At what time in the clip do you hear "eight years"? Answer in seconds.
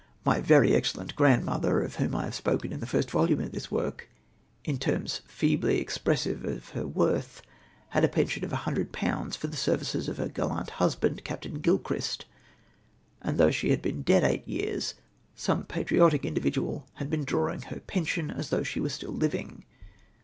14.23-14.95